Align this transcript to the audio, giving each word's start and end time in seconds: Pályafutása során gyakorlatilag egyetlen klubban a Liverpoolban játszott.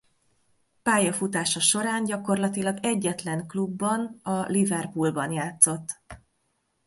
Pályafutása 0.83 1.59
során 1.59 2.03
gyakorlatilag 2.03 2.77
egyetlen 2.81 3.47
klubban 3.47 4.19
a 4.23 4.39
Liverpoolban 4.41 5.31
játszott. 5.31 5.97